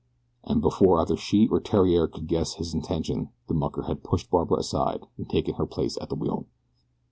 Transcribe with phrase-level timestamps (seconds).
[0.43, 4.57] And before either she or Theriere could guess his intention the mucker had pushed Barbara
[4.57, 6.47] aside and taken her place at the wheel.